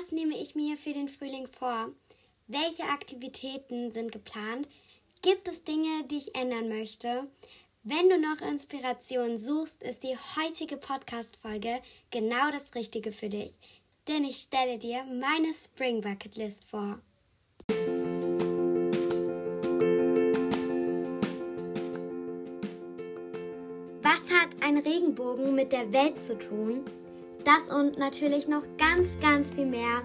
[0.00, 1.90] Was nehme ich mir für den Frühling vor?
[2.46, 4.66] Welche Aktivitäten sind geplant?
[5.20, 7.26] Gibt es Dinge, die ich ändern möchte?
[7.82, 13.58] Wenn du noch Inspiration suchst, ist die heutige Podcast-Folge genau das Richtige für dich.
[14.08, 16.98] Denn ich stelle dir meine Spring Bucket List vor.
[24.02, 26.86] Was hat ein Regenbogen mit der Welt zu tun?
[27.44, 30.02] Das und natürlich noch ganz, ganz viel mehr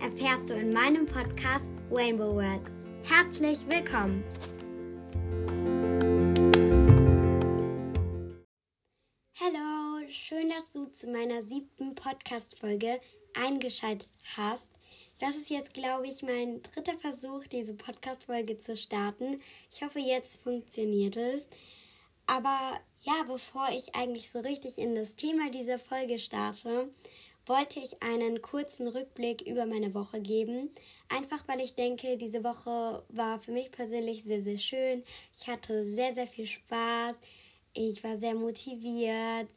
[0.00, 2.60] erfährst du in meinem Podcast Rainbow World.
[3.04, 4.22] Herzlich willkommen!
[9.40, 13.00] Hallo, schön, dass du zu meiner siebten Podcast-Folge
[13.34, 14.70] eingeschaltet hast.
[15.20, 19.40] Das ist jetzt, glaube ich, mein dritter Versuch, diese Podcast-Folge zu starten.
[19.70, 21.48] Ich hoffe, jetzt funktioniert es.
[22.26, 26.90] Aber ja, bevor ich eigentlich so richtig in das Thema dieser Folge starte,
[27.46, 30.70] wollte ich einen kurzen Rückblick über meine Woche geben.
[31.08, 35.04] Einfach weil ich denke, diese Woche war für mich persönlich sehr, sehr schön.
[35.38, 37.20] Ich hatte sehr, sehr viel Spaß.
[37.74, 39.48] Ich war sehr motiviert.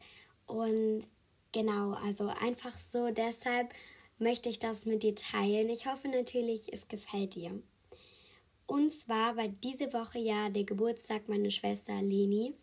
[0.45, 1.07] Und
[1.53, 3.73] genau, also einfach so deshalb
[4.19, 5.69] möchte ich das mit dir teilen.
[5.69, 7.61] Ich hoffe natürlich, es gefällt dir.
[8.67, 12.53] Und zwar war diese Woche ja der Geburtstag meiner Schwester Leni.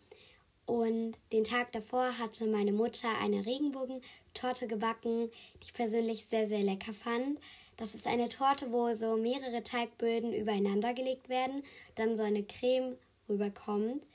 [0.67, 6.63] Und den Tag davor hatte meine Mutter eine Regenbogentorte gebacken, die ich persönlich sehr, sehr
[6.63, 7.39] lecker fand.
[7.77, 11.63] Das ist eine Torte, wo so mehrere Teigböden übereinander gelegt werden,
[11.95, 14.07] dann so eine Creme rüberkommt.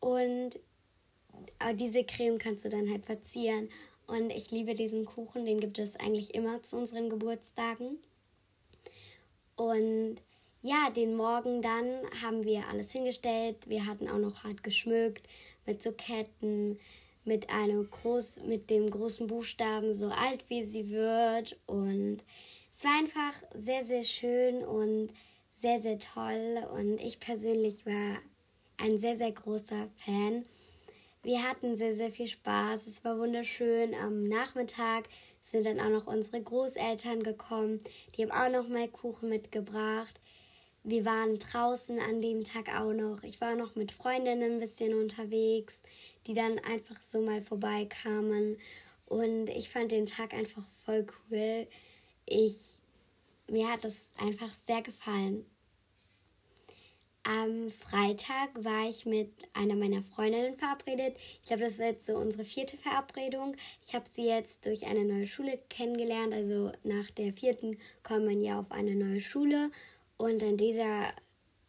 [0.00, 0.58] Und
[1.58, 3.68] äh, diese Creme kannst du dann halt verzieren.
[4.06, 7.98] Und ich liebe diesen Kuchen, den gibt es eigentlich immer zu unseren Geburtstagen.
[9.56, 10.16] Und
[10.62, 11.88] ja, den Morgen dann
[12.22, 13.68] haben wir alles hingestellt.
[13.68, 15.28] Wir hatten auch noch hart geschmückt
[15.66, 16.78] mit so Ketten,
[17.24, 22.18] mit einem groß, mit dem großen Buchstaben so alt wie sie wird und
[22.74, 25.12] es war einfach sehr sehr schön und
[25.56, 28.18] sehr sehr toll und ich persönlich war
[28.78, 30.44] ein sehr sehr großer Fan.
[31.22, 32.88] Wir hatten sehr sehr viel Spaß.
[32.88, 33.94] Es war wunderschön.
[33.94, 35.04] Am Nachmittag
[35.40, 37.80] sind dann auch noch unsere Großeltern gekommen.
[38.16, 40.20] Die haben auch noch mal Kuchen mitgebracht.
[40.84, 43.22] Wir waren draußen an dem Tag auch noch.
[43.22, 45.82] Ich war noch mit Freundinnen ein bisschen unterwegs,
[46.26, 48.58] die dann einfach so mal vorbeikamen.
[49.06, 51.68] Und ich fand den Tag einfach voll cool.
[52.26, 52.80] Ich,
[53.48, 55.46] mir hat es einfach sehr gefallen.
[57.24, 61.16] Am Freitag war ich mit einer meiner Freundinnen verabredet.
[61.40, 63.54] Ich glaube, das war jetzt so unsere vierte Verabredung.
[63.86, 66.34] Ich habe sie jetzt durch eine neue Schule kennengelernt.
[66.34, 69.70] Also nach der vierten kommt man ja auf eine neue Schule.
[70.22, 71.12] Und in dieser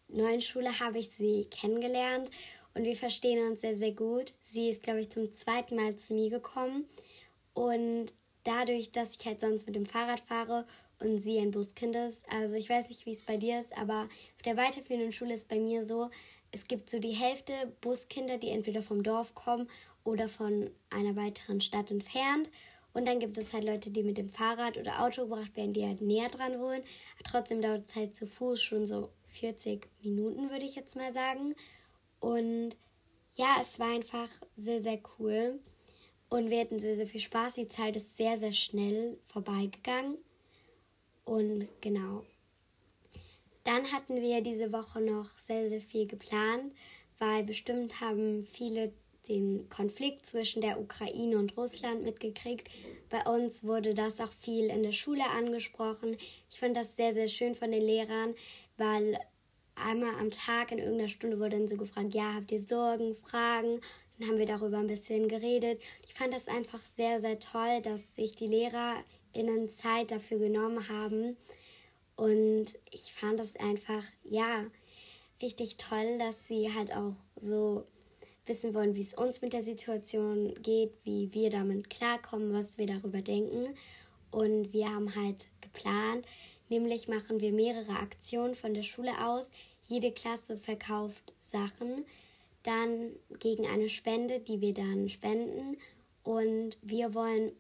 [0.10, 2.30] neuen Schule habe ich sie kennengelernt
[2.76, 4.36] und wir verstehen uns sehr, sehr gut.
[4.44, 6.86] Sie ist, glaube ich, zum zweiten Mal zu mir gekommen.
[7.56, 10.68] Und dadurch, dass ich halt sonst mit dem Fahrrad fahre
[11.00, 14.04] und sie ein Buskind ist, also ich weiß nicht, wie es bei dir ist, aber
[14.04, 16.12] auf der weiterführenden Schule ist bei mir so,
[16.52, 19.68] es gibt so die Hälfte Buskinder, die entweder vom Dorf kommen
[20.04, 22.52] oder von einer weiteren Stadt entfernt.
[22.94, 25.86] Und dann gibt es halt Leute, die mit dem Fahrrad oder Auto gebracht werden, die
[25.86, 26.84] halt näher dran wohnen.
[27.24, 31.56] Trotzdem dauert es halt zu Fuß schon so 40 Minuten, würde ich jetzt mal sagen.
[32.20, 32.76] Und
[33.36, 35.60] ja, es war einfach sehr, sehr cool.
[36.30, 37.56] Und wir hatten sehr, sehr viel Spaß.
[37.56, 40.18] Die Zeit ist sehr, sehr schnell vorbeigegangen.
[41.26, 42.24] Und genau.
[43.64, 46.74] Dann hatten wir diese Woche noch sehr, sehr viel geplant,
[47.18, 48.94] weil bestimmt haben viele
[49.28, 52.70] den Konflikt zwischen der Ukraine und Russland mitgekriegt.
[53.10, 56.18] Bei uns wurde das auch viel in der Schule angesprochen.
[56.52, 58.36] Ich fand das sehr, sehr schön von den Lehrern,
[58.78, 59.18] weil
[59.76, 63.80] einmal am Tag in irgendeiner Stunde wurde dann so gefragt, ja, habt ihr Sorgen, Fragen?
[64.18, 65.82] Dann haben wir darüber ein bisschen geredet.
[66.06, 71.38] Ich fand das einfach sehr, sehr toll, dass sich die LehrerInnen Zeit dafür genommen haben.
[72.16, 74.66] Und ich fand das einfach, ja,
[75.42, 77.86] richtig toll, dass sie halt auch so
[78.46, 82.88] wissen wollen, wie es uns mit der Situation geht, wie wir damit klarkommen, was wir
[82.88, 83.76] darüber denken.
[84.32, 86.26] Und wir haben halt geplant,
[86.70, 89.52] nämlich machen wir mehrere Aktionen von der Schule aus.
[89.86, 92.06] Jede Klasse verkauft Sachen,
[92.64, 95.78] dann gegen eine Spende, die wir dann spenden.
[96.24, 97.52] Und wir wollen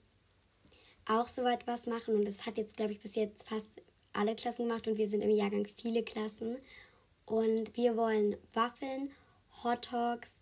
[1.07, 2.15] auch so etwas machen.
[2.15, 3.67] Und das hat jetzt, glaube ich, bis jetzt fast
[4.13, 6.57] alle Klassen gemacht und wir sind im Jahrgang viele Klassen.
[7.25, 9.11] Und wir wollen Waffeln,
[9.63, 10.33] Hot Dogs,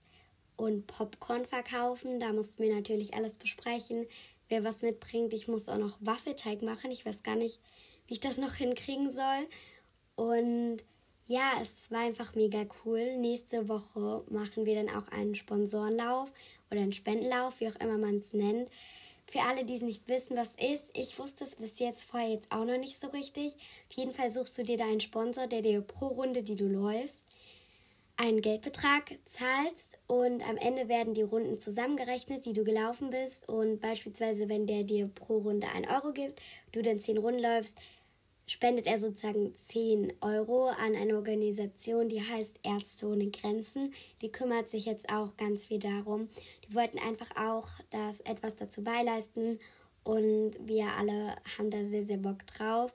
[0.61, 2.19] und Popcorn verkaufen.
[2.19, 4.05] Da mussten wir natürlich alles besprechen,
[4.47, 5.33] wer was mitbringt.
[5.33, 6.91] Ich muss auch noch Waffelteig machen.
[6.91, 7.59] Ich weiß gar nicht,
[8.05, 9.47] wie ich das noch hinkriegen soll.
[10.15, 10.83] Und
[11.25, 13.17] ja, es war einfach mega cool.
[13.17, 16.31] Nächste Woche machen wir dann auch einen Sponsorenlauf
[16.69, 18.69] oder einen Spendenlauf, wie auch immer man es nennt,
[19.31, 22.51] Für alle, die es nicht wissen, was ist, ich wusste es bis jetzt vorher jetzt
[22.51, 23.55] auch noch nicht so richtig.
[23.89, 26.67] Auf jeden Fall suchst du dir da einen Sponsor, der dir pro Runde, die du
[26.67, 27.25] läufst,
[28.21, 33.49] einen Geldbetrag zahlst und am Ende werden die Runden zusammengerechnet, die du gelaufen bist.
[33.49, 36.39] Und beispielsweise, wenn der dir pro Runde 1 Euro gibt,
[36.71, 37.79] du dann 10 Runden läufst,
[38.45, 43.91] spendet er sozusagen 10 Euro an eine Organisation, die heißt Ärzte ohne Grenzen.
[44.21, 46.29] Die kümmert sich jetzt auch ganz viel darum.
[46.67, 49.59] Die wollten einfach auch das etwas dazu beileisten
[50.03, 52.93] und wir alle haben da sehr, sehr Bock drauf.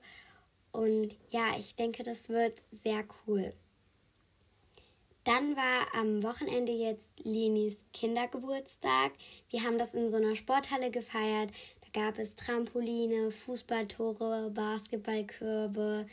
[0.70, 3.52] Und ja, ich denke, das wird sehr cool.
[5.26, 9.10] Dann war am Wochenende jetzt Linis Kindergeburtstag.
[9.50, 11.50] Wir haben das in so einer Sporthalle gefeiert
[11.96, 16.06] gab es Trampoline, Fußballtore, Basketballkörbe,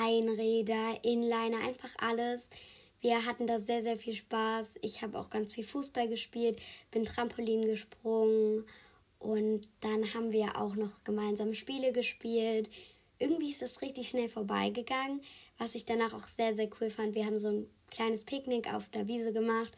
[0.00, 2.48] Einräder, Inliner, einfach alles.
[3.00, 4.76] Wir hatten da sehr, sehr viel Spaß.
[4.80, 6.60] Ich habe auch ganz viel Fußball gespielt,
[6.92, 8.64] bin Trampolin gesprungen
[9.18, 12.70] und dann haben wir auch noch gemeinsam Spiele gespielt.
[13.18, 15.20] Irgendwie ist es richtig schnell vorbeigegangen,
[15.58, 17.16] was ich danach auch sehr, sehr cool fand.
[17.16, 19.72] Wir haben so ein kleines Picknick auf der Wiese gemacht.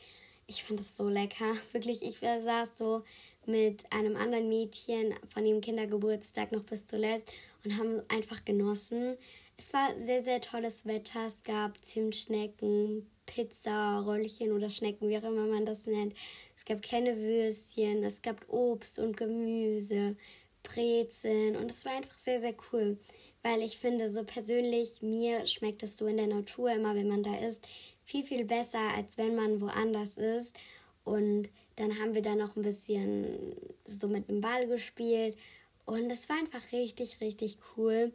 [0.46, 1.54] Ich fand es so lecker.
[1.72, 3.02] Wirklich, ich saß so
[3.46, 7.30] mit einem anderen Mädchen von ihrem Kindergeburtstag noch bis zuletzt
[7.64, 9.16] und haben einfach genossen.
[9.58, 11.26] Es war sehr, sehr tolles Wetter.
[11.26, 16.14] Es gab Zimtschnecken, Pizza, Röllchen oder Schnecken, wie auch immer man das nennt.
[16.56, 20.16] Es gab kleine Würstchen, es gab Obst und Gemüse,
[20.62, 22.98] Brezeln und es war einfach sehr, sehr cool.
[23.42, 27.22] Weil ich finde, so persönlich, mir schmeckt es so in der Natur immer, wenn man
[27.22, 27.62] da ist,
[28.06, 30.56] viel, viel besser, als wenn man woanders ist.
[31.04, 33.54] Und dann haben wir da noch ein bisschen
[33.84, 35.36] so mit dem Ball gespielt.
[35.84, 38.12] Und es war einfach richtig, richtig cool.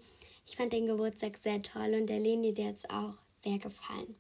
[0.48, 4.16] Ich fand den Geburtstag sehr toll und der Leni, der hat es auch sehr gefallen.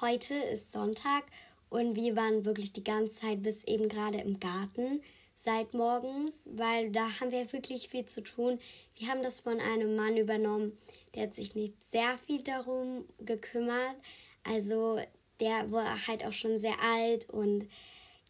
[0.00, 1.24] Heute ist Sonntag
[1.70, 5.00] und wir waren wirklich die ganze Zeit bis eben gerade im Garten
[5.44, 8.58] seit morgens, weil da haben wir wirklich viel zu tun.
[8.96, 10.76] Wir haben das von einem Mann übernommen,
[11.14, 13.96] der hat sich nicht sehr viel darum gekümmert.
[14.44, 15.00] Also
[15.40, 17.68] der war halt auch schon sehr alt und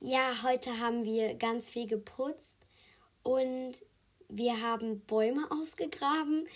[0.01, 2.59] ja, heute haben wir ganz viel geputzt
[3.23, 3.75] und
[4.29, 6.49] wir haben Bäume ausgegraben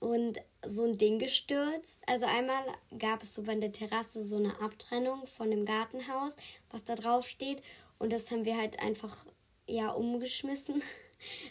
[0.00, 2.00] und so ein Ding gestürzt.
[2.06, 2.62] Also einmal
[2.98, 6.36] gab es so bei der Terrasse so eine Abtrennung von dem Gartenhaus,
[6.70, 7.62] was da drauf steht.
[7.98, 9.14] Und das haben wir halt einfach
[9.66, 10.82] ja umgeschmissen.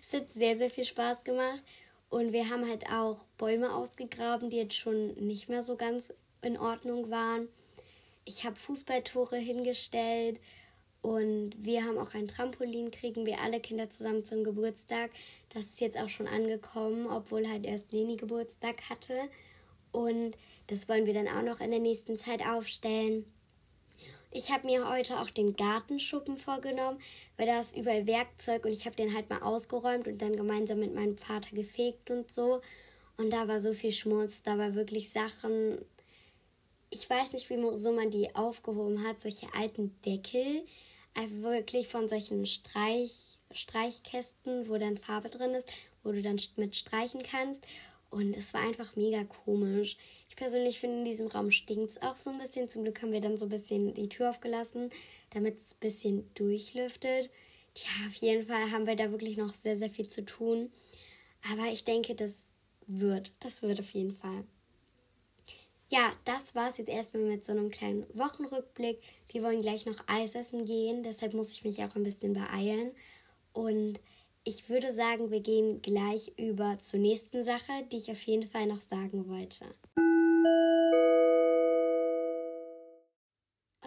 [0.02, 1.62] Es hat sehr, sehr viel Spaß gemacht.
[2.10, 6.14] Und wir haben halt auch Bäume ausgegraben, die jetzt schon nicht mehr so ganz
[6.48, 7.48] in Ordnung waren.
[8.26, 10.40] Ich habe Fußballtore hingestellt
[11.02, 15.12] und wir haben auch ein Trampolin, kriegen wir alle Kinder zusammen zum Geburtstag.
[15.54, 19.30] Das ist jetzt auch schon angekommen, obwohl halt erst Leni Geburtstag hatte.
[19.92, 20.36] Und
[20.68, 23.26] das wollen wir dann auch noch in der nächsten Zeit aufstellen.
[24.32, 27.00] Ich habe mir heute auch den Gartenschuppen vorgenommen,
[27.38, 30.80] weil da ist überall Werkzeug und ich habe den halt mal ausgeräumt und dann gemeinsam
[30.80, 32.62] mit meinem Vater gefegt und so.
[33.16, 35.80] Und da war so viel Schmutz, da war wirklich Sachen.
[36.90, 40.66] Ich weiß nicht, wie so man die aufgehoben hat, solche alten Deckel
[41.14, 45.70] einfach wirklich von solchen Streich, Streichkästen, wo dann Farbe drin ist,
[46.04, 47.64] wo du dann mit streichen kannst.
[48.10, 49.98] Und es war einfach mega komisch.
[50.30, 52.70] Ich persönlich finde, in diesem Raum stinkt es auch so ein bisschen.
[52.70, 54.92] Zum Glück haben wir dann so ein bisschen die Tür aufgelassen,
[55.32, 57.30] damit es ein bisschen durchlüftet.
[57.76, 60.72] Ja, auf jeden Fall haben wir da wirklich noch sehr, sehr viel zu tun.
[61.52, 62.34] Aber ich denke, das
[62.88, 63.34] wird.
[63.42, 64.46] Das wird auf jeden Fall.
[65.90, 69.02] Ja, das war es jetzt erstmal mit so einem kleinen Wochenrückblick.
[69.32, 72.92] Wir wollen gleich noch Eis essen gehen, deshalb muss ich mich auch ein bisschen beeilen.
[73.54, 73.98] Und
[74.44, 78.68] ich würde sagen, wir gehen gleich über zur nächsten Sache, die ich auf jeden Fall
[78.68, 79.64] noch sagen wollte.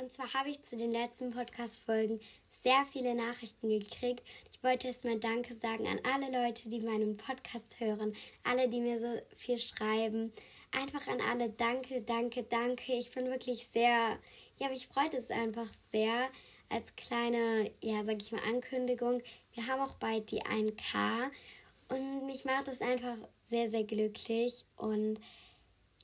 [0.01, 2.19] Und zwar habe ich zu den letzten Podcast-Folgen
[2.63, 4.23] sehr viele Nachrichten gekriegt.
[4.51, 8.99] Ich wollte erstmal Danke sagen an alle Leute, die meinen Podcast hören, alle, die mir
[8.99, 10.33] so viel schreiben
[10.73, 12.93] einfach an alle danke, danke, danke.
[12.93, 14.19] Ich bin wirklich sehr,
[14.59, 16.29] ja, mich freut es einfach sehr
[16.69, 19.23] als kleine, ja, sag ich mal, Ankündigung.
[19.55, 21.31] Wir haben auch bald die 1K
[21.89, 25.19] und mich macht es einfach sehr, sehr glücklich und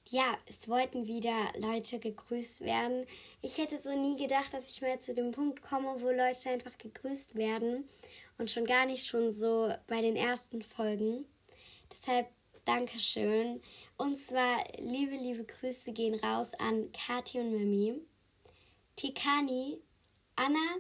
[0.08, 3.06] ja, es wollten wieder Leute gegrüßt werden.
[3.42, 6.78] Ich hätte so nie gedacht, dass ich mal zu dem Punkt komme, wo Leute einfach
[6.78, 7.88] gegrüßt werden
[8.38, 11.24] und schon gar nicht schon so bei den ersten Folgen.
[11.92, 12.28] Deshalb
[12.66, 13.62] Dankeschön.
[13.98, 17.94] Und zwar liebe, liebe Grüße gehen raus an Kathi und Mimi,
[18.94, 19.78] Tikani,
[20.36, 20.76] Anna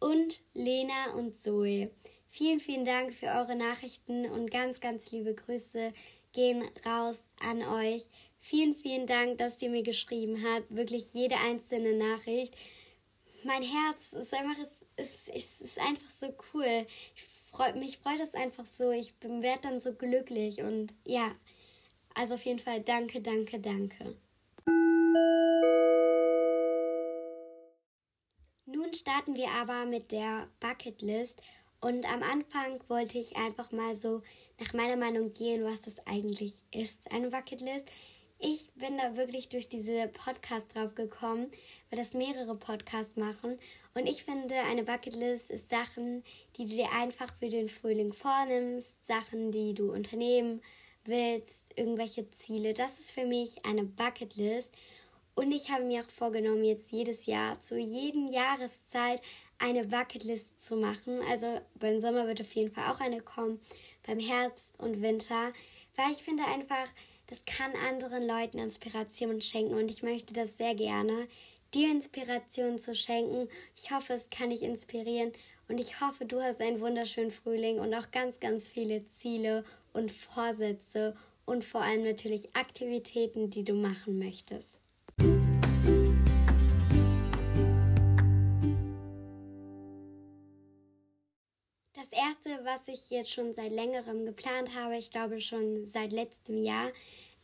[0.00, 1.90] und Lena und Zoe.
[2.28, 5.92] Vielen, vielen Dank für eure Nachrichten und ganz, ganz liebe Grüße
[6.32, 8.08] gehen raus an euch.
[8.40, 10.74] Vielen, vielen Dank, dass ihr mir geschrieben habt.
[10.74, 12.54] Wirklich jede einzelne Nachricht.
[13.44, 14.56] Mein Herz ist einfach,
[14.96, 16.86] es ist, ist, ist einfach so cool.
[17.14, 17.22] Ich
[17.52, 18.90] freu, mich freut es einfach so.
[18.90, 21.30] Ich werde dann so glücklich und ja,
[22.14, 24.16] also auf jeden Fall danke, danke, danke.
[28.66, 31.40] Nun starten wir aber mit der Bucketlist
[31.80, 34.22] und am Anfang wollte ich einfach mal so
[34.58, 37.84] nach meiner Meinung gehen, was das eigentlich ist, eine Bucketlist.
[38.38, 41.50] Ich bin da wirklich durch diese Podcast drauf gekommen,
[41.90, 43.58] weil das mehrere Podcasts machen.
[43.94, 46.24] Und ich finde, eine Bucketlist ist Sachen,
[46.56, 50.62] die du dir einfach für den Frühling vornimmst, Sachen, die du unternehmen
[51.04, 52.74] willst, irgendwelche Ziele.
[52.74, 54.74] Das ist für mich eine Bucketlist.
[55.34, 59.20] Und ich habe mir auch vorgenommen, jetzt jedes Jahr zu jedem Jahreszeit
[59.58, 61.20] eine Bucketlist zu machen.
[61.28, 63.60] Also beim Sommer wird auf jeden Fall auch eine kommen,
[64.06, 65.52] beim Herbst und Winter,
[65.96, 66.86] weil ich finde einfach,
[67.26, 71.26] das kann anderen Leuten Inspiration schenken und ich möchte das sehr gerne,
[71.72, 73.48] dir Inspiration zu schenken.
[73.76, 75.32] Ich hoffe, es kann dich inspirieren
[75.68, 79.64] und ich hoffe, du hast einen wunderschönen Frühling und auch ganz, ganz viele Ziele
[79.94, 84.80] und Vorsätze und vor allem natürlich Aktivitäten, die du machen möchtest.
[91.94, 96.62] Das erste, was ich jetzt schon seit längerem geplant habe, ich glaube schon seit letztem
[96.62, 96.90] Jahr,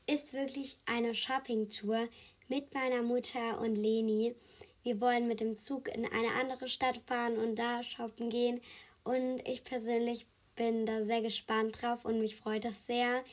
[0.07, 2.09] ist wirklich eine Shoppingtour
[2.49, 4.35] mit meiner Mutter und Leni.
[4.83, 8.61] Wir wollen mit dem Zug in eine andere Stadt fahren und da shoppen gehen.
[9.05, 10.27] Und ich persönlich
[10.61, 13.25] bin da sehr gespannt drauf und mich freut das sehr,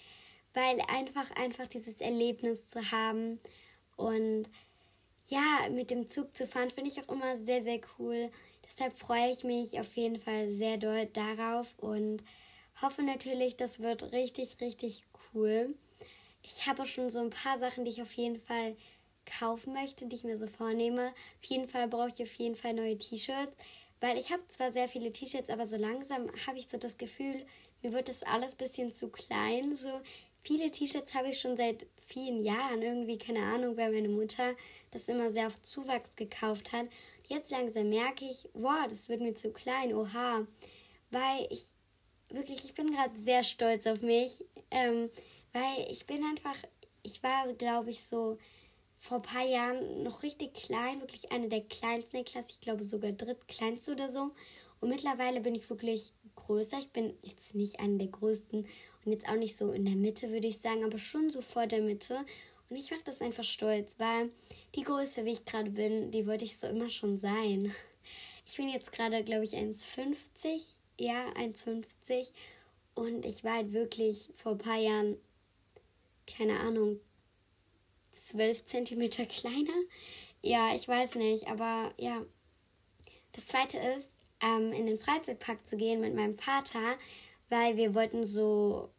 [0.53, 3.41] weil einfach einfach dieses Erlebnis zu haben
[3.97, 4.45] und
[5.25, 8.31] ja, mit dem Zug zu fahren, finde ich auch immer sehr, sehr cool.
[8.65, 12.23] Deshalb freue ich mich auf jeden Fall sehr doll darauf und
[12.81, 15.03] hoffe natürlich, das wird richtig, richtig
[15.33, 15.75] cool.
[16.43, 18.77] Ich habe schon so ein paar Sachen, die ich auf jeden Fall
[19.25, 21.09] kaufen möchte, die ich mir so vornehme.
[21.09, 23.57] Auf jeden Fall brauche ich auf jeden Fall neue T-Shirts,
[23.99, 27.45] weil ich habe zwar sehr viele T-Shirts, aber so langsam habe ich so das Gefühl,
[27.81, 29.75] mir wird das alles ein bisschen zu klein.
[29.75, 30.01] So
[30.43, 34.55] viele T-Shirts habe ich schon seit vielen Jahren irgendwie, keine Ahnung, weil meine Mutter
[34.91, 36.87] das immer sehr auf Zuwachs gekauft hat.
[37.27, 40.47] Jetzt langsam merke ich, wow, das wird mir zu klein, oha.
[41.09, 41.63] Weil ich
[42.29, 45.09] wirklich, ich bin gerade sehr stolz auf mich, ähm,
[45.53, 46.57] weil ich bin einfach,
[47.03, 48.37] ich war, glaube ich, so
[49.07, 52.83] vor ein paar Jahren noch richtig klein, wirklich eine der kleinsten der Klasse, ich glaube
[52.83, 54.31] sogar drittkleinste oder so.
[54.81, 56.77] Und mittlerweile bin ich wirklich größer.
[56.79, 58.67] Ich bin jetzt nicht eine der größten
[59.05, 61.67] und jetzt auch nicht so in der Mitte, würde ich sagen, aber schon so vor
[61.67, 62.25] der Mitte.
[62.69, 64.29] Und ich mache das einfach stolz, weil
[64.75, 67.73] die Größe, wie ich gerade bin, die wollte ich so immer schon sein.
[68.45, 70.75] Ich bin jetzt gerade, glaube ich, 1,50.
[70.99, 72.31] Ja, 1,50.
[72.93, 75.17] Und ich war halt wirklich vor ein paar Jahren,
[76.25, 76.99] keine Ahnung,
[78.25, 79.73] 12 Zentimeter kleiner.
[80.41, 82.21] Ja, ich weiß nicht, aber ja.
[83.33, 86.97] Das zweite ist, ähm, in den Freizeitpark zu gehen mit meinem Vater,
[87.49, 88.89] weil wir wollten so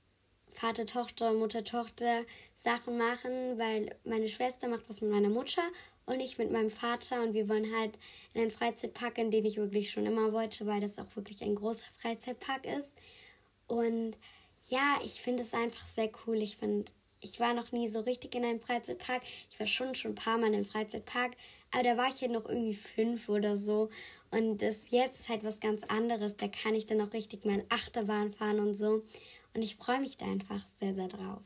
[0.48, 2.24] Vater, Tochter, Mutter, Tochter
[2.56, 5.62] Sachen machen, weil meine Schwester macht was mit meiner Mutter
[6.06, 7.98] und ich mit meinem Vater und wir wollen halt
[8.34, 11.54] in einen Freizeitpark, in den ich wirklich schon immer wollte, weil das auch wirklich ein
[11.54, 12.92] großer Freizeitpark ist.
[13.66, 14.16] Und
[14.68, 16.42] ja, ich finde es einfach sehr cool.
[16.42, 19.22] Ich finde, ich war noch nie so richtig in einem Freizeitpark.
[19.50, 21.32] Ich war schon schon ein paar Mal in einem Freizeitpark,
[21.72, 23.90] aber da war ich ja noch irgendwie fünf oder so.
[24.30, 26.36] Und das jetzt ist halt was ganz anderes.
[26.36, 29.02] Da kann ich dann auch richtig mal in Achterbahn fahren und so.
[29.54, 31.40] Und ich freue mich da einfach sehr, sehr drauf.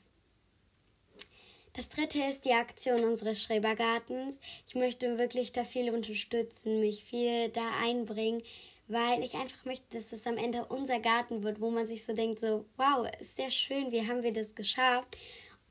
[1.75, 4.38] Das dritte ist die Aktion unseres Schrebergartens.
[4.67, 8.43] Ich möchte wirklich da viel unterstützen, mich viel da einbringen,
[8.88, 12.12] weil ich einfach möchte, dass das am Ende unser Garten wird, wo man sich so
[12.12, 15.17] denkt, so, wow, ist sehr schön, wie haben wir das geschafft?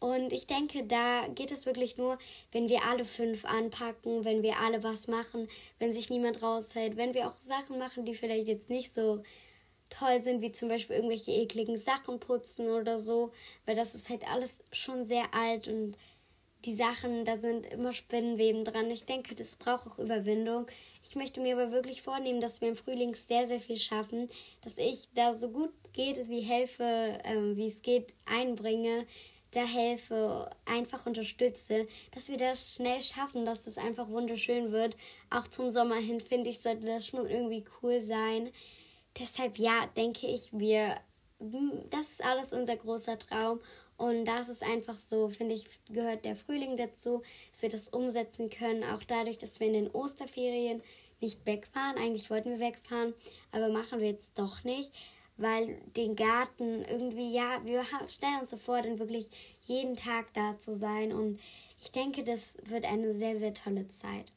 [0.01, 2.17] Und ich denke, da geht es wirklich nur,
[2.51, 7.13] wenn wir alle fünf anpacken, wenn wir alle was machen, wenn sich niemand raushält, wenn
[7.13, 9.21] wir auch Sachen machen, die vielleicht jetzt nicht so
[9.91, 13.31] toll sind, wie zum Beispiel irgendwelche ekligen Sachen putzen oder so,
[13.67, 15.95] weil das ist halt alles schon sehr alt und
[16.65, 18.89] die Sachen, da sind immer Spinnenweben dran.
[18.89, 20.65] Ich denke, das braucht auch Überwindung.
[21.03, 24.29] Ich möchte mir aber wirklich vornehmen, dass wir im Frühling sehr, sehr viel schaffen,
[24.63, 29.05] dass ich da so gut geht, wie helfe, ähm, wie es geht, einbringe,
[29.51, 34.95] da helfe, einfach unterstütze, dass wir das schnell schaffen, dass es einfach wunderschön wird.
[35.29, 38.51] Auch zum Sommer hin, finde ich, sollte das schon irgendwie cool sein.
[39.19, 40.95] Deshalb, ja, denke ich, wir,
[41.89, 43.59] das ist alles unser großer Traum.
[43.97, 48.49] Und das ist einfach so, finde ich, gehört der Frühling dazu, dass wir das umsetzen
[48.49, 48.83] können.
[48.83, 50.81] Auch dadurch, dass wir in den Osterferien
[51.19, 51.97] nicht wegfahren.
[51.97, 53.13] Eigentlich wollten wir wegfahren,
[53.51, 54.91] aber machen wir jetzt doch nicht
[55.37, 59.29] weil den Garten irgendwie, ja, wir stellen uns so vor, dann wirklich
[59.61, 61.39] jeden Tag da zu sein und
[61.81, 64.31] ich denke, das wird eine sehr, sehr tolle Zeit.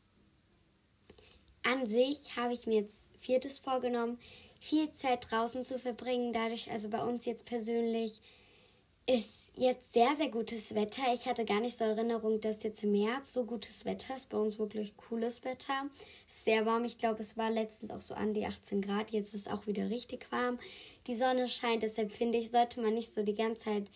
[1.63, 4.19] An sich habe ich mir jetzt viertes vorgenommen.
[4.61, 6.33] viel Zeit draußen zu verbringen.
[6.33, 8.19] Dadurch, also bei uns jetzt persönlich,
[9.07, 11.03] ist jetzt sehr, sehr gutes Wetter.
[11.13, 14.29] Ich hatte gar nicht so Erinnerung, dass jetzt im März so gutes Wetter ist.
[14.29, 15.89] Bei uns wirklich cooles Wetter.
[16.27, 16.85] Sehr warm.
[16.85, 19.11] Ich glaube, es war letztens auch so an die 18 Grad.
[19.11, 20.59] Jetzt ist es auch wieder richtig warm.
[21.07, 21.83] Die Sonne scheint.
[21.83, 23.91] Deshalb finde ich, sollte man nicht so die ganze Zeit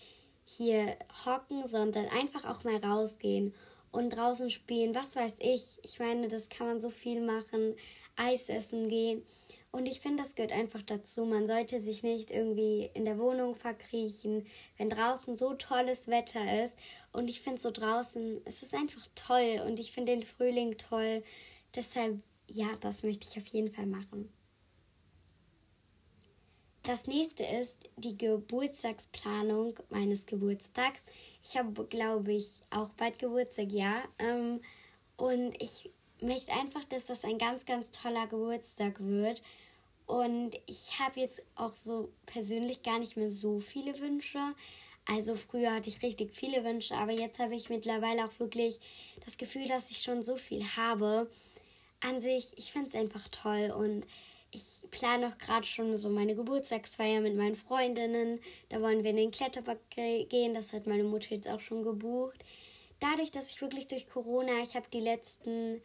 [0.45, 0.97] hier
[1.27, 3.53] hocken, sondern einfach auch mal rausgehen
[3.91, 4.95] und draußen spielen.
[4.95, 5.81] Was weiß ich.
[5.83, 7.75] Ich meine, das kann man so viel machen.
[8.17, 9.23] Eis essen gehen.
[9.71, 11.25] Und ich finde, das gehört einfach dazu.
[11.25, 14.47] Man sollte sich nicht irgendwie in der Wohnung verkriechen,
[14.79, 16.77] wenn draußen so tolles Wetter ist.
[17.13, 21.23] Und ich finde so draußen, es ist einfach toll und ich finde den Frühling toll.
[21.75, 24.33] Deshalb, ja, das möchte ich auf jeden Fall machen.
[26.83, 31.03] Das nächste ist die Geburtstagsplanung meines Geburtstags.
[31.45, 34.03] Ich habe, glaube ich, auch bald Geburtstag, ja.
[34.19, 34.63] Ähm,
[35.19, 39.43] und ich möchte einfach, dass das ein ganz, ganz toller Geburtstag wird.
[40.07, 44.41] Und ich habe jetzt auch so persönlich gar nicht mehr so viele Wünsche.
[45.07, 48.81] Also früher hatte ich richtig viele Wünsche, aber jetzt habe ich mittlerweile auch wirklich
[49.25, 51.31] das Gefühl, dass ich schon so viel habe.
[52.01, 54.07] An sich, ich finde es einfach toll und
[54.51, 58.41] ich plane auch gerade schon so meine Geburtstagsfeier mit meinen Freundinnen.
[58.69, 62.39] Da wollen wir in den Kletterpark gehen, das hat meine Mutter jetzt auch schon gebucht.
[63.01, 65.83] Dadurch, dass ich wirklich durch Corona, ich habe die letzten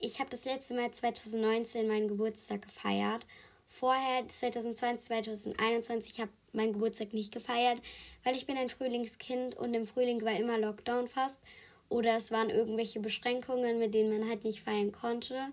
[0.00, 3.26] ich habe das letzte Mal 2019 meinen Geburtstag gefeiert.
[3.68, 7.80] Vorher, 2020, 2021, habe meinen Geburtstag nicht gefeiert,
[8.24, 11.40] weil ich bin ein Frühlingskind und im Frühling war immer Lockdown fast.
[11.88, 15.52] Oder es waren irgendwelche Beschränkungen, mit denen man halt nicht feiern konnte.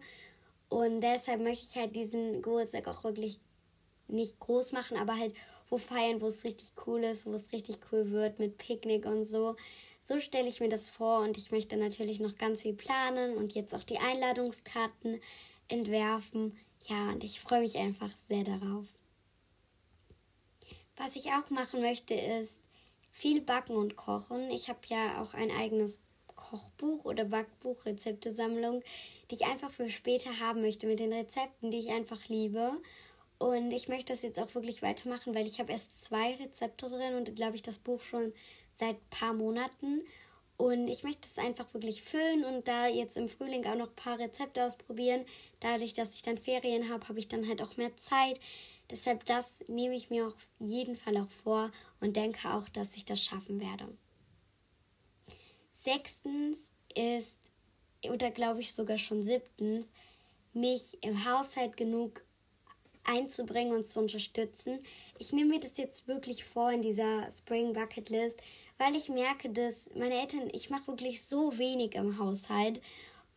[0.70, 3.39] Und deshalb möchte ich halt diesen Geburtstag auch wirklich
[4.08, 5.34] nicht groß machen, aber halt
[5.70, 9.25] wo feiern, wo es richtig cool ist, wo es richtig cool wird mit Picknick und
[9.25, 9.55] so.
[10.07, 13.55] So stelle ich mir das vor und ich möchte natürlich noch ganz viel planen und
[13.55, 15.19] jetzt auch die Einladungskarten
[15.67, 16.55] entwerfen.
[16.88, 18.85] Ja, und ich freue mich einfach sehr darauf.
[20.95, 22.62] Was ich auch machen möchte, ist
[23.09, 24.51] viel backen und kochen.
[24.51, 26.00] Ich habe ja auch ein eigenes
[26.35, 28.83] Kochbuch oder Backbuch, Rezeptesammlung,
[29.31, 32.74] die ich einfach für später haben möchte mit den Rezepten, die ich einfach liebe.
[33.39, 37.15] Und ich möchte das jetzt auch wirklich weitermachen, weil ich habe erst zwei Rezepte drin
[37.15, 38.33] und glaube ich das Buch schon
[38.75, 40.01] seit ein paar Monaten.
[40.57, 43.96] Und ich möchte es einfach wirklich füllen und da jetzt im Frühling auch noch ein
[43.96, 45.25] paar Rezepte ausprobieren.
[45.59, 48.40] Dadurch, dass ich dann Ferien habe, habe ich dann halt auch mehr Zeit.
[48.90, 53.05] Deshalb das nehme ich mir auf jeden Fall auch vor und denke auch, dass ich
[53.05, 53.88] das schaffen werde.
[55.74, 57.38] Sechstens ist,
[58.09, 59.90] oder glaube ich sogar schon siebtens,
[60.53, 62.24] mich im Haushalt genug
[63.03, 64.79] einzubringen und zu unterstützen.
[65.20, 68.38] Ich nehme mir das jetzt wirklich vor in dieser Spring Bucket List,
[68.77, 72.81] weil ich merke, dass meine Eltern, ich mache wirklich so wenig im Haushalt.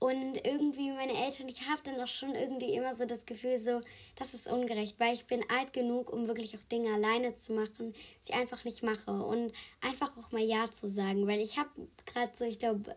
[0.00, 3.80] Und irgendwie meine Eltern, ich habe dann auch schon irgendwie immer so das Gefühl, so,
[4.14, 7.92] das ist ungerecht, weil ich bin alt genug, um wirklich auch Dinge alleine zu machen,
[8.22, 9.10] sie einfach nicht mache.
[9.10, 11.70] Und einfach auch mal Ja zu sagen, weil ich habe
[12.06, 12.94] gerade so, ich glaube,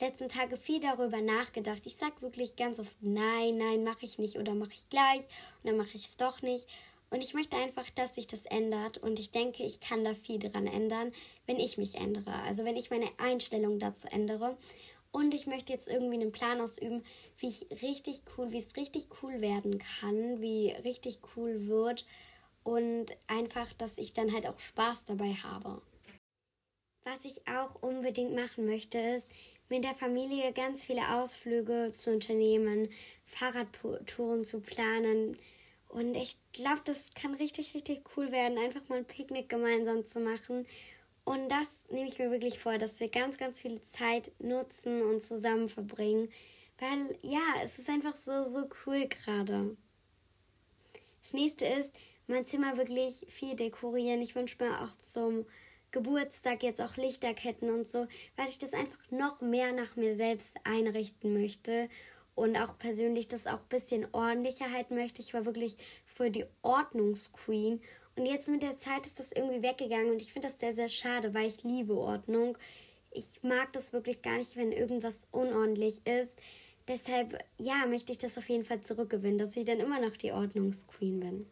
[0.00, 1.82] letzten Tage viel darüber nachgedacht.
[1.84, 5.24] Ich sage wirklich ganz oft Nein, nein, mache ich nicht oder mache ich gleich
[5.62, 6.68] und dann mache ich es doch nicht.
[7.10, 8.98] Und ich möchte einfach, dass sich das ändert.
[8.98, 11.12] Und ich denke, ich kann da viel dran ändern,
[11.46, 12.34] wenn ich mich ändere.
[12.42, 14.56] Also wenn ich meine Einstellung dazu ändere.
[15.12, 17.02] Und ich möchte jetzt irgendwie einen Plan ausüben,
[17.38, 22.04] wie ich richtig cool, wie es richtig cool werden kann, wie richtig cool wird.
[22.64, 25.80] Und einfach, dass ich dann halt auch Spaß dabei habe.
[27.04, 29.28] Was ich auch unbedingt machen möchte, ist,
[29.68, 32.88] mit der Familie ganz viele Ausflüge zu unternehmen,
[33.24, 35.38] Fahrradtouren zu planen,
[35.88, 40.20] und ich glaube, das kann richtig, richtig cool werden, einfach mal ein Picknick gemeinsam zu
[40.20, 40.66] machen.
[41.24, 45.22] Und das nehme ich mir wirklich vor, dass wir ganz, ganz viel Zeit nutzen und
[45.22, 46.28] zusammen verbringen.
[46.78, 49.76] Weil ja, es ist einfach so, so cool gerade.
[51.22, 51.92] Das nächste ist,
[52.26, 54.20] mein Zimmer wirklich viel dekorieren.
[54.20, 55.46] Ich wünsche mir auch zum
[55.90, 60.56] Geburtstag jetzt auch Lichterketten und so, weil ich das einfach noch mehr nach mir selbst
[60.64, 61.88] einrichten möchte
[62.36, 65.22] und auch persönlich das auch ein bisschen ordentlicher halten möchte.
[65.22, 67.80] Ich war wirklich für die Ordnungsqueen
[68.14, 70.88] und jetzt mit der Zeit ist das irgendwie weggegangen und ich finde das sehr, sehr
[70.88, 72.56] schade, weil ich liebe Ordnung.
[73.10, 76.38] Ich mag das wirklich gar nicht, wenn irgendwas unordentlich ist.
[76.88, 80.32] Deshalb, ja, möchte ich das auf jeden Fall zurückgewinnen, dass ich dann immer noch die
[80.32, 81.46] Ordnungsqueen bin.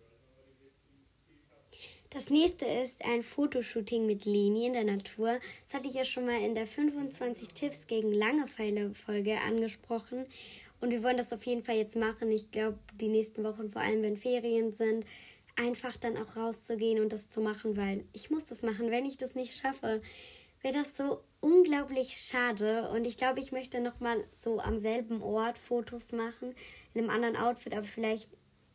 [2.10, 5.40] Das nächste ist ein Fotoshooting mit Leni in der Natur.
[5.64, 10.24] Das hatte ich ja schon mal in der 25 Tipps gegen Langeweile Folge angesprochen.
[10.84, 12.30] Und wir wollen das auf jeden Fall jetzt machen.
[12.30, 15.06] Ich glaube, die nächsten Wochen, vor allem wenn Ferien sind,
[15.56, 18.90] einfach dann auch rauszugehen und das zu machen, weil ich muss das machen.
[18.90, 20.02] Wenn ich das nicht schaffe,
[20.60, 22.90] wäre das so unglaublich schade.
[22.90, 26.54] Und ich glaube, ich möchte nochmal so am selben Ort Fotos machen,
[26.92, 28.28] in einem anderen Outfit, aber vielleicht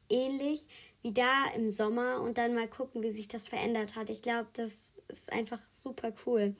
[0.10, 0.68] ähnlich,
[1.04, 4.10] wie da im Sommer und dann mal gucken, wie sich das verändert hat.
[4.10, 6.56] Ich glaube, das ist einfach super cool.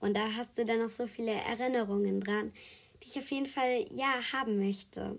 [0.00, 2.52] Und da hast du dann noch so viele Erinnerungen dran,
[3.08, 5.18] ich auf jeden Fall ja haben möchte.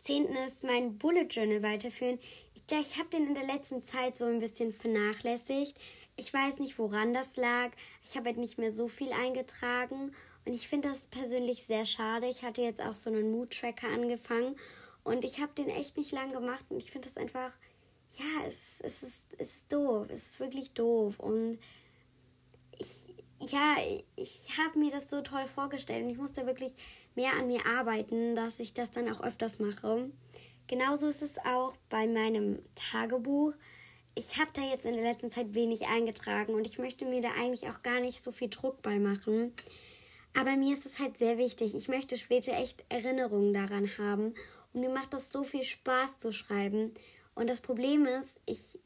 [0.00, 2.18] Zehnten ist mein Bullet Journal weiterführen.
[2.54, 5.78] Ich ich habe den in der letzten Zeit so ein bisschen vernachlässigt.
[6.16, 7.70] Ich weiß nicht, woran das lag.
[8.04, 10.12] Ich habe halt nicht mehr so viel eingetragen.
[10.44, 12.26] Und ich finde das persönlich sehr schade.
[12.26, 14.56] Ich hatte jetzt auch so einen Mood-Tracker angefangen.
[15.04, 16.64] Und ich habe den echt nicht lang gemacht.
[16.70, 17.52] Und ich finde das einfach,
[18.18, 20.08] ja, es, es, ist, es ist doof.
[20.10, 21.18] Es ist wirklich doof.
[21.18, 21.58] Und
[22.78, 23.11] ich,
[23.50, 23.76] ja,
[24.16, 26.04] ich habe mir das so toll vorgestellt.
[26.04, 26.74] Und ich musste wirklich
[27.14, 30.10] mehr an mir arbeiten, dass ich das dann auch öfters mache.
[30.66, 33.52] Genauso ist es auch bei meinem Tagebuch.
[34.14, 37.30] Ich habe da jetzt in der letzten Zeit wenig eingetragen und ich möchte mir da
[37.32, 39.54] eigentlich auch gar nicht so viel Druck bei machen.
[40.34, 41.74] Aber mir ist es halt sehr wichtig.
[41.74, 44.34] Ich möchte später echt Erinnerungen daran haben.
[44.72, 46.92] Und mir macht das so viel Spaß zu schreiben.
[47.34, 48.78] Und das Problem ist, ich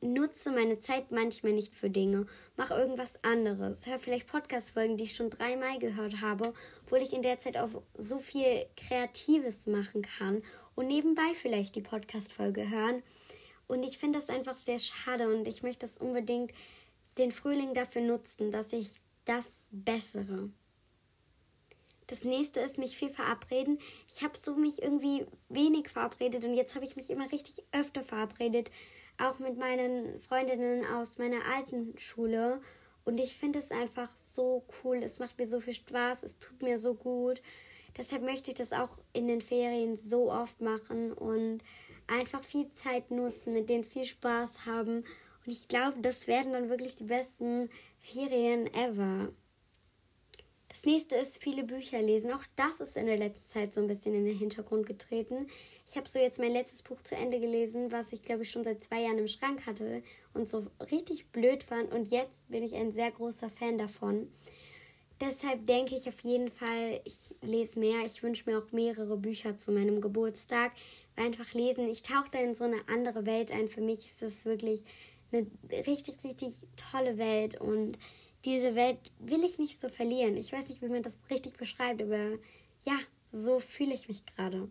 [0.00, 5.16] nutze meine Zeit manchmal nicht für Dinge, mache irgendwas anderes, höre vielleicht Podcast-Folgen, die ich
[5.16, 10.42] schon dreimal gehört habe, obwohl ich in der Zeit auch so viel Kreatives machen kann
[10.74, 13.02] und nebenbei vielleicht die Podcast-Folge hören.
[13.66, 16.52] Und ich finde das einfach sehr schade und ich möchte das unbedingt
[17.18, 18.90] den Frühling dafür nutzen, dass ich
[19.24, 20.50] das bessere.
[22.06, 23.78] Das nächste ist mich viel verabreden.
[24.08, 28.02] Ich habe so mich irgendwie wenig verabredet und jetzt habe ich mich immer richtig öfter
[28.02, 28.72] verabredet
[29.20, 32.60] auch mit meinen Freundinnen aus meiner alten Schule.
[33.04, 34.98] Und ich finde es einfach so cool.
[35.02, 36.22] Es macht mir so viel Spaß.
[36.22, 37.40] Es tut mir so gut.
[37.96, 41.62] Deshalb möchte ich das auch in den Ferien so oft machen und
[42.06, 45.04] einfach viel Zeit nutzen, mit denen viel Spaß haben.
[45.44, 49.32] Und ich glaube, das werden dann wirklich die besten Ferien ever.
[50.80, 52.32] Das nächste ist viele Bücher lesen.
[52.32, 55.46] Auch das ist in der letzten Zeit so ein bisschen in den Hintergrund getreten.
[55.86, 58.64] Ich habe so jetzt mein letztes Buch zu Ende gelesen, was ich glaube ich schon
[58.64, 61.92] seit zwei Jahren im Schrank hatte und so richtig blöd fand.
[61.92, 64.32] Und jetzt bin ich ein sehr großer Fan davon.
[65.20, 68.06] Deshalb denke ich auf jeden Fall, ich lese mehr.
[68.06, 70.72] Ich wünsche mir auch mehrere Bücher zu meinem Geburtstag.
[71.14, 73.68] Weil einfach lesen, ich tauche da in so eine andere Welt ein.
[73.68, 74.84] Für mich ist es wirklich
[75.30, 75.46] eine
[75.86, 76.54] richtig, richtig
[76.90, 77.98] tolle Welt und
[78.44, 80.36] diese Welt will ich nicht so verlieren.
[80.36, 82.38] Ich weiß nicht, wie man das richtig beschreibt, aber
[82.84, 82.98] ja,
[83.32, 84.70] so fühle ich mich gerade.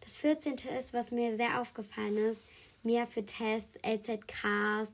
[0.00, 0.54] Das 14.
[0.78, 2.44] ist, was mir sehr aufgefallen ist,
[2.82, 4.92] mehr für Tests, LZKs,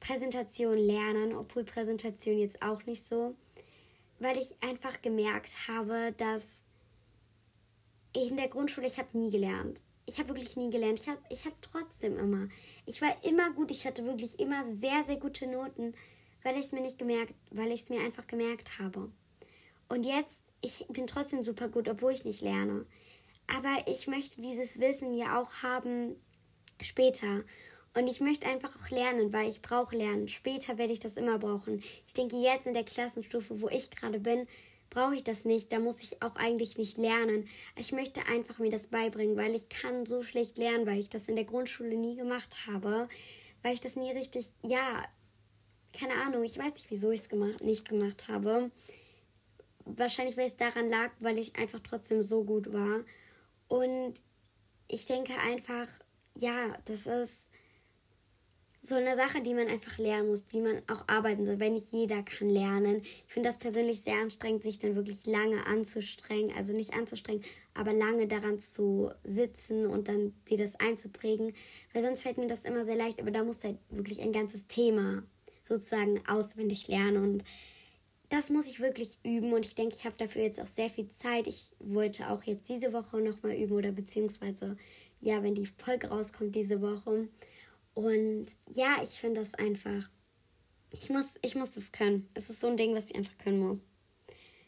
[0.00, 3.34] Präsentation lernen, obwohl Präsentation jetzt auch nicht so,
[4.18, 6.62] weil ich einfach gemerkt habe, dass
[8.16, 9.84] ich in der Grundschule, ich habe nie gelernt.
[10.06, 10.98] Ich habe wirklich nie gelernt.
[11.00, 12.48] Ich habe ich hab trotzdem immer.
[12.86, 13.70] Ich war immer gut.
[13.70, 15.94] Ich hatte wirklich immer sehr, sehr gute Noten
[16.42, 19.10] weil ich es mir nicht gemerkt, weil ich es mir einfach gemerkt habe.
[19.88, 22.86] Und jetzt, ich bin trotzdem super gut, obwohl ich nicht lerne.
[23.46, 26.16] Aber ich möchte dieses Wissen ja auch haben
[26.80, 27.44] später.
[27.94, 30.28] Und ich möchte einfach auch lernen, weil ich brauche Lernen.
[30.28, 31.82] Später werde ich das immer brauchen.
[32.06, 34.46] Ich denke, jetzt in der Klassenstufe, wo ich gerade bin,
[34.90, 35.72] brauche ich das nicht.
[35.72, 37.48] Da muss ich auch eigentlich nicht lernen.
[37.76, 41.28] Ich möchte einfach mir das beibringen, weil ich kann so schlecht lernen, weil ich das
[41.28, 43.08] in der Grundschule nie gemacht habe.
[43.62, 45.02] Weil ich das nie richtig, ja,
[45.92, 48.70] keine Ahnung, ich weiß nicht, wieso ich es gemacht, nicht gemacht habe.
[49.84, 53.04] Wahrscheinlich, weil es daran lag, weil ich einfach trotzdem so gut war.
[53.68, 54.14] Und
[54.88, 55.88] ich denke einfach,
[56.36, 57.48] ja, das ist
[58.80, 61.92] so eine Sache, die man einfach lernen muss, die man auch arbeiten soll, weil nicht
[61.92, 63.02] jeder kann lernen.
[63.02, 67.42] Ich finde das persönlich sehr anstrengend, sich dann wirklich lange anzustrengen, also nicht anzustrengen,
[67.74, 71.54] aber lange daran zu sitzen und dann dir das einzuprägen,
[71.92, 74.68] weil sonst fällt mir das immer sehr leicht, aber da muss halt wirklich ein ganzes
[74.68, 75.24] Thema
[75.68, 77.22] sozusagen auswendig lernen.
[77.22, 77.44] Und
[78.30, 81.08] das muss ich wirklich üben und ich denke, ich habe dafür jetzt auch sehr viel
[81.08, 81.46] Zeit.
[81.46, 84.76] Ich wollte auch jetzt diese Woche nochmal üben oder beziehungsweise,
[85.20, 87.28] ja, wenn die Folge rauskommt diese Woche.
[87.94, 90.10] Und ja, ich finde das einfach.
[90.90, 92.28] Ich muss, ich muss das können.
[92.34, 93.88] Es ist so ein Ding, was ich einfach können muss.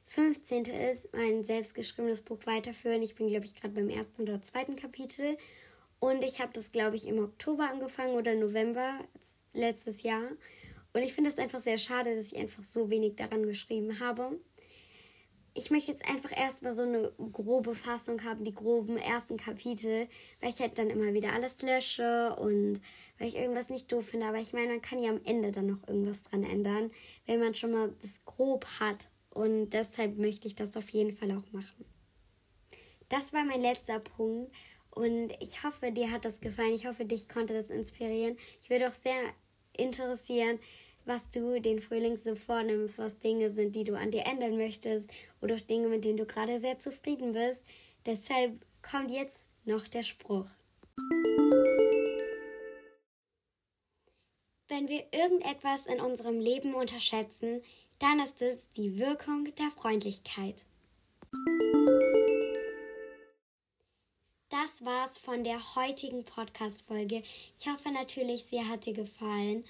[0.05, 0.65] Das 15.
[0.65, 3.03] ist mein selbstgeschriebenes Buch weiterführen.
[3.03, 5.37] Ich bin, glaube ich, gerade beim ersten oder zweiten Kapitel.
[6.01, 8.99] Und ich habe das, glaube ich, im Oktober angefangen oder November
[9.53, 10.25] letztes Jahr.
[10.93, 14.41] Und ich finde es einfach sehr schade, dass ich einfach so wenig daran geschrieben habe.
[15.55, 20.09] Ich möchte jetzt einfach erstmal so eine grobe Fassung haben, die groben ersten Kapitel,
[20.41, 22.81] weil ich halt dann immer wieder alles lösche und
[23.19, 24.27] weil ich irgendwas nicht doof finde.
[24.27, 26.91] Aber ich meine, man kann ja am Ende dann noch irgendwas dran ändern,
[27.27, 29.09] wenn man schon mal das grob hat.
[29.33, 31.85] Und deshalb möchte ich das auf jeden Fall auch machen.
[33.09, 34.53] Das war mein letzter Punkt.
[34.91, 36.75] Und ich hoffe, dir hat das gefallen.
[36.75, 38.37] Ich hoffe, dich konnte das inspirieren.
[38.61, 39.21] Ich würde auch sehr
[39.77, 40.59] interessieren,
[41.05, 45.11] was du den Frühling so vornimmst, was Dinge sind, die du an dir ändern möchtest
[45.41, 47.65] oder Dinge, mit denen du gerade sehr zufrieden bist.
[48.07, 50.47] Deshalb kommt jetzt noch der Spruch.
[54.81, 57.63] wenn wir irgendetwas in unserem Leben unterschätzen,
[57.99, 60.65] dann ist es die Wirkung der Freundlichkeit.
[64.49, 67.23] Das war's von der heutigen Podcast-Folge.
[67.59, 69.65] Ich hoffe natürlich, sie hat dir gefallen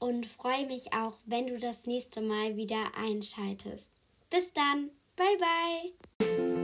[0.00, 3.90] und freue mich auch, wenn du das nächste Mal wieder einschaltest.
[4.30, 6.60] Bis dann, bye bye!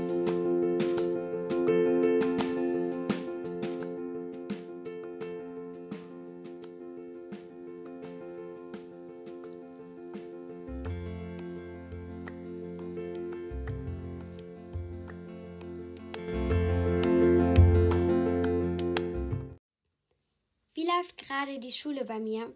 [20.96, 22.52] läuft gerade die Schule bei mir?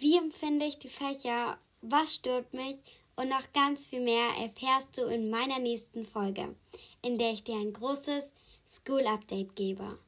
[0.00, 1.58] Wie empfinde ich die Fächer?
[1.82, 2.78] Was stört mich?
[3.16, 6.54] Und noch ganz viel mehr erfährst du in meiner nächsten Folge,
[7.02, 8.32] in der ich dir ein großes
[8.66, 9.98] School Update gebe.